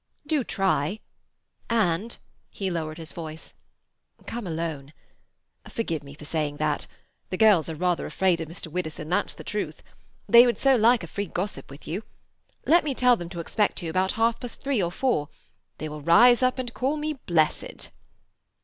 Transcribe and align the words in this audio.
"Do 0.25 0.43
try, 0.43 0.99
and"—he 1.69 2.71
lowered 2.71 2.97
his 2.97 3.11
voice—"come 3.11 4.47
alone. 4.47 4.93
Forgive 5.69 6.01
me 6.01 6.15
for 6.15 6.25
saying 6.25 6.57
that. 6.57 6.87
The 7.29 7.37
girls 7.37 7.69
are 7.69 7.75
rather 7.75 8.07
afraid 8.07 8.41
of 8.41 8.47
Mr. 8.49 8.65
Widdowson, 8.65 9.09
that's 9.09 9.35
the 9.35 9.43
truth. 9.43 9.83
They 10.27 10.47
would 10.47 10.57
so 10.57 10.75
like 10.75 11.03
a 11.03 11.07
free 11.07 11.27
gossip 11.27 11.69
with 11.69 11.87
you. 11.87 12.01
Let 12.65 12.83
me 12.83 12.95
tell 12.95 13.15
them 13.15 13.29
to 13.29 13.39
expect 13.39 13.83
you 13.83 13.91
about 13.91 14.13
half 14.13 14.39
past 14.39 14.63
three 14.63 14.81
or 14.81 14.91
four. 14.91 15.29
They 15.77 15.87
will 15.87 16.01
rise 16.01 16.41
up 16.41 16.57
and 16.57 16.73
call 16.73 16.97
me 16.97 17.13
blessed." 17.27 17.91